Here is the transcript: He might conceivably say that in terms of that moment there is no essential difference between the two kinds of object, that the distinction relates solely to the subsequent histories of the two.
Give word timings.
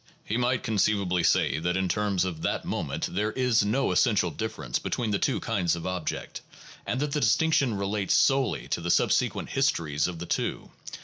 He 0.25 0.35
might 0.35 0.63
conceivably 0.63 1.21
say 1.21 1.59
that 1.59 1.77
in 1.77 1.87
terms 1.87 2.25
of 2.25 2.41
that 2.41 2.65
moment 2.65 3.05
there 3.11 3.31
is 3.33 3.63
no 3.63 3.91
essential 3.91 4.31
difference 4.31 4.79
between 4.79 5.11
the 5.11 5.19
two 5.19 5.39
kinds 5.39 5.75
of 5.75 5.85
object, 5.85 6.41
that 6.87 6.97
the 7.11 7.19
distinction 7.19 7.75
relates 7.75 8.15
solely 8.15 8.67
to 8.69 8.81
the 8.81 8.89
subsequent 8.89 9.49
histories 9.49 10.07
of 10.07 10.17
the 10.17 10.25
two. 10.25 10.71